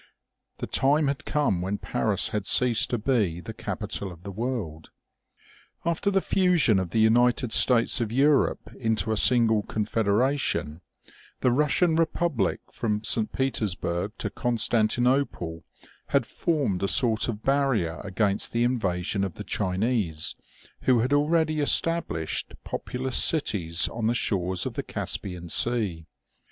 [0.57, 4.89] The time had come when Paris had ceased to be the capital of the world.
[5.85, 10.81] After the fusion of the United States of Europe into a single confederation,
[11.41, 13.31] the Russian republic from St.
[13.31, 15.65] Peters burg to Constantinople
[16.07, 20.33] had formed a sort of barrier against the invasion of the Chinese,
[20.85, 26.07] who had already established populous cities on the shores of the Caspian sea.